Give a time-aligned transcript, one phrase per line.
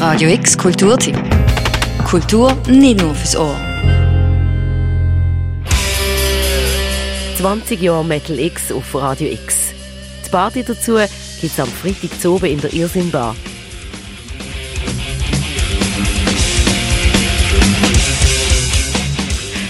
[0.00, 1.14] Radio X Kulturtipp.
[2.08, 3.54] Kultur nicht nur fürs Ohr.
[7.36, 9.74] 20 Jahre Metal X auf Radio X.
[10.24, 13.36] Die Party dazu gibt es am Freitag zu oben in der Irrsinnbar.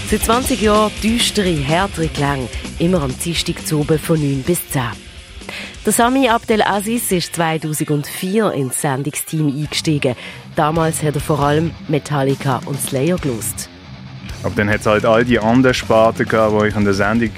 [0.08, 5.09] Seit 20 Jahren düstere, härtere Klänge, immer am Dienstag zu oben von 9 bis 10.
[5.86, 10.14] Der Sami Abdel Aziz ist 2004 ins Sendungsteam eingestiegen.
[10.54, 13.70] Damals hat er vor allem Metallica und Slayer gelost.
[14.42, 17.30] Aber dann hat es halt all die anderen Sparten gehabt, die ich an der Sendung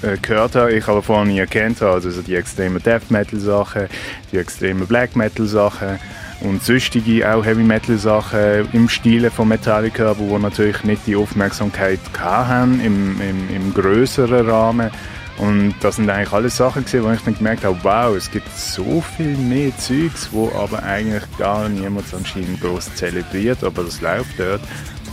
[0.00, 1.92] äh, gehört habe, ich aber vorher nie erkannt habe.
[1.92, 3.88] Also die extremen Death Metal Sachen,
[4.32, 5.98] die extremen Black Metal Sachen
[6.40, 11.16] und sonstige auch Heavy Metal Sachen im Stile von Metallica, aber wo natürlich nicht die
[11.16, 14.90] Aufmerksamkeit hatten im, im, im größeren Rahmen.
[15.38, 18.48] Und das sind eigentlich alles Sachen gewesen, wo ich dann gemerkt habe, wow, es gibt
[18.56, 24.38] so viel mehr Zeugs, wo aber eigentlich gar niemand anscheinend groß zelebriert, aber das läuft
[24.38, 24.60] dort.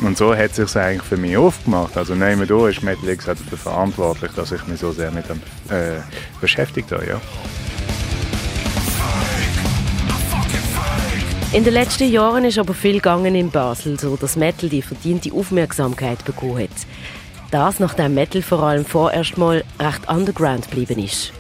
[0.02, 1.97] Und so hat es sich eigentlich für mich aufgemacht.
[1.97, 6.00] Also nehmen wir ist Metalix dafür verantwortlich, dass ich mich so sehr mit dem äh,
[6.40, 7.06] beschäftigt habe.
[7.06, 7.22] Ja.
[11.52, 15.34] In den letzten Jahren ist aber viel gegangen in Basel, so dass Metal die verdiente
[15.34, 16.70] Aufmerksamkeit bekommen hat.
[17.52, 21.33] Das, nachdem Metal vor allem vorerst mal recht underground geblieben ist.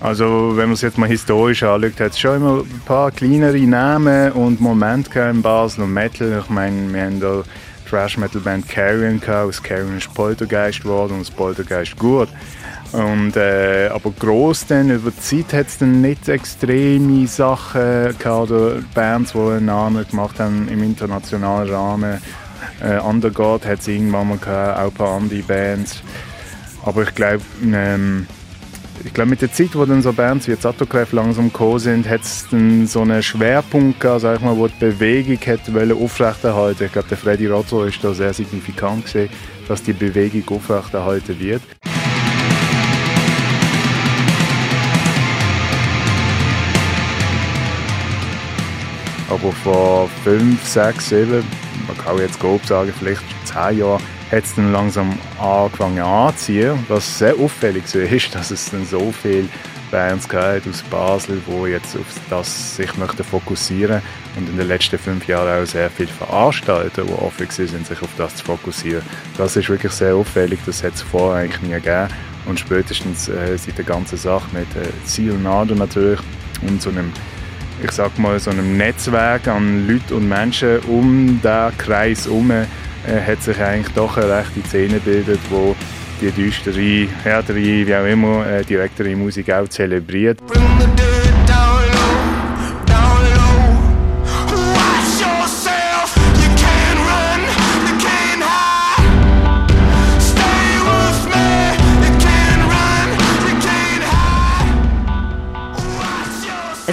[0.00, 3.58] Also wenn man es jetzt mal historisch anschaut, hat es schon immer ein paar kleinere
[3.58, 6.42] Namen und Momente in Basel und Metal.
[6.44, 7.42] Ich meine, wir haben da
[7.88, 9.48] Thrash Metal Band Carrion gehabt.
[9.48, 12.28] Aus Carrion ist Poltergeist geworden und das Poltergeist gut.
[12.92, 18.50] Und, äh, aber gross dann, über die Zeit hat es dann nicht extreme Sachen gehabt,
[18.50, 22.20] oder Bands, die einen Namen gemacht haben im internationalen Rahmen.
[22.80, 26.02] Äh, Undergod hat es irgendwann mal gehabt, auch ein paar andere Bands.
[26.84, 28.26] Aber ich glaube, ähm,
[29.04, 32.22] ich glaube, mit der Zeit, wo dann so Bands wie Zatoclef langsam gekommen sind, hat
[32.22, 35.60] es dann so einen Schwerpunkt gehabt, sag ich mal, wo die Bewegung hat
[35.92, 39.28] aufrechterhalten Ich glaube, der Freddy Rotzo ist da sehr signifikant gesehen,
[39.66, 41.62] dass die Bewegung aufrechterhalten wird.
[49.28, 51.42] Aber vor fünf, sechs, sieben,
[51.86, 56.78] man kann jetzt grob sagen, vielleicht zehn Jahren, hat es dann langsam angefangen anzuziehen.
[56.88, 59.48] Was sehr auffällig ist, dass es dann so viele
[59.90, 64.02] Bands gab aus Basel, die jetzt auf das sich möchten fokussieren
[64.36, 68.08] und in den letzten fünf Jahren auch sehr viele Veranstalter, die offen sind, sich auf
[68.18, 69.02] das zu fokussieren.
[69.38, 72.08] Das ist wirklich sehr auffällig, das hat es vorher eigentlich nie gegeben.
[72.46, 76.20] Und spätestens äh, seit der ganzen Sache mit äh, Ziel Nado natürlich
[76.62, 77.12] und so einem
[77.82, 82.66] ich sag mal, so einem Netzwerk an Leuten und Menschen um diesen Kreis herum äh,
[83.06, 85.74] hat sich eigentlich doch eine rechte Szene gebildet, wo
[86.20, 90.38] die düstere, härtere, wie auch immer, äh, direktere Musik auch zelebriert.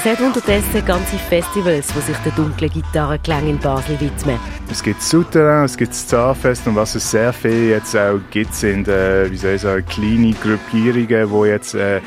[0.03, 4.39] Es hat unterdessen ganze Festivals, die sich der dunklen Gitarrenklang in Basel widmen.
[4.71, 8.51] Es gibt Souterrain, es gibt das Zahnfest und was es sehr viel jetzt auch gibt,
[8.55, 12.01] sind äh, wie soll ich sagen, kleine Gruppierungen, die jetzt äh,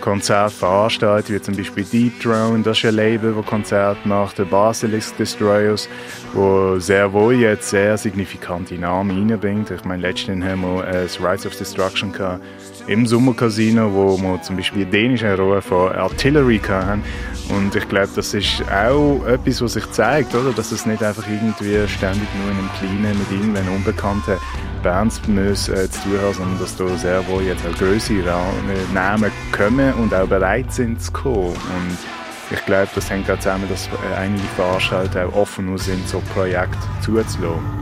[0.00, 4.44] Konzerte veranstalten, wie zum Beispiel Deep Drone, das ist ein Label, das Konzerte macht, der
[4.44, 5.88] Basilisk Destroyers,
[6.32, 9.72] wo sehr wohl jetzt sehr signifikante Namen reinbringt.
[9.72, 12.44] Ich meine, letztens haben wir äh, das Rise of Destruction gehabt,
[12.86, 17.02] im Sommercasino, wo wir zum Beispiel dänische Rohr von Artillery hatten.
[17.50, 20.52] Und ich glaube, das ist auch etwas, was sich zeigt, oder?
[20.52, 24.36] dass es nicht einfach irgendwie ständig nur in einem Kleinen mit irgendwelchen unbekannten
[24.82, 28.32] Bands muss, äh, zu tun hat, sondern dass da sehr wohl jetzt auch größere
[28.94, 31.48] Namen kommen und auch bereit sind zu kommen.
[31.48, 31.98] Und
[32.52, 36.78] ich glaube, das hängt auch zusammen, dass äh, einige Veranstalter auch offen sind, so Projekte
[37.00, 37.80] zuzulassen.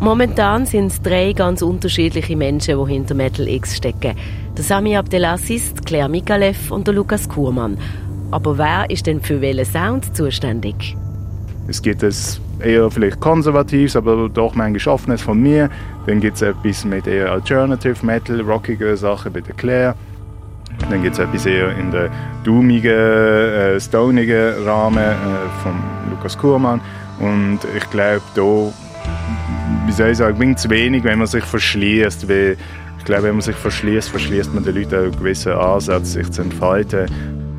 [0.00, 4.14] Momentan sind es drei ganz unterschiedliche Menschen, die hinter Metal X stecken.
[4.56, 7.76] Der Sami Abdelaziz, Claire Mikalev und der Lukas Kurmann.
[8.30, 10.96] Aber wer ist denn für welchen Sound zuständig?
[11.66, 15.70] Es gibt es eher vielleicht konservatives, aber doch manchmal offenes von mir.
[16.06, 19.96] Dann gibt es etwas mit eher Alternative Metal, rockige Sachen bei der Claire.
[20.88, 22.10] Dann gibt es etwas eher in der
[22.44, 25.72] doomigen, äh, stonigen Rahmen äh, von
[26.10, 26.80] Lukas Kurmann.
[27.18, 28.72] Und ich glaube, da
[29.94, 32.28] soll ich sagen, bringt zu wenig, wenn man sich verschließt.
[32.28, 32.56] Weil
[32.98, 36.42] ich glaube, wenn man sich verschließt, verschließt man den Leuten einen gewissen Ansatz, sich zu
[36.42, 37.08] entfalten.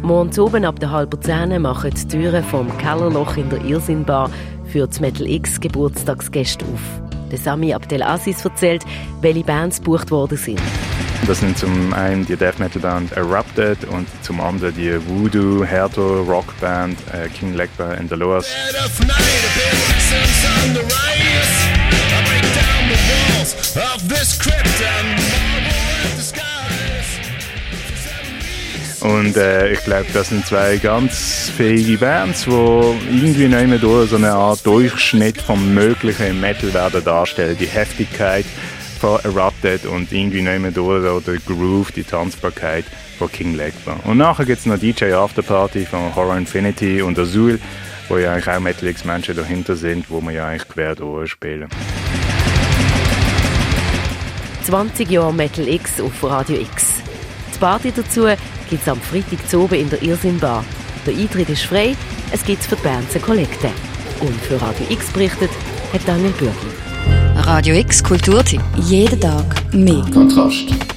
[0.02, 4.30] Morgens oben ab der halben Zehn machen die Türen vom Kellerloch in der Irrsinnbar
[4.72, 6.82] für das Metal X Geburtstagsgäste auf.
[7.32, 8.84] Der Sami Abdelaziz erzählt,
[9.22, 10.62] welche Bands gebucht worden sind.
[11.28, 16.22] Das sind zum einen die Death Metal Band Erupted und zum anderen die Voodoo Härto
[16.22, 18.46] Rock Band äh, King Legba and the Loas.
[29.06, 34.10] Und äh, ich glaube, das sind zwei ganz fähige Bands, die irgendwie nicht mehr durch
[34.10, 37.56] so eine Art Durchschnitt vom möglichen Metal werden darstellen.
[37.60, 38.46] Die Heftigkeit
[39.00, 42.86] von Erupted und irgendwie nicht mehr durch so Groove, die Tanzbarkeit
[43.20, 44.00] von King Legba.
[44.06, 47.60] Und nachher gibt es noch DJ Afterparty von Horror Infinity und Azul,
[48.10, 51.70] wo ja eigentlich auch Metal X Menschen dahinter sind, wo man ja eigentlich quer durchspielen.
[54.66, 56.96] 20 Jahre Metal X auf Radio X.
[57.54, 58.26] Die Party dazu
[58.68, 60.66] gibt es am Freitag zu oben in der Irrsinnbar.
[61.06, 61.96] Der Eintritt ist frei,
[62.32, 63.70] es gibt für die Bands eine Kollekte.
[64.22, 65.52] Und für Radio X berichtet
[65.94, 66.56] hat Daniel Bürgi.
[67.46, 68.62] Radio X Kulturtipp.
[68.78, 70.04] Jeden Tag mehr.
[70.12, 70.95] Kontrast.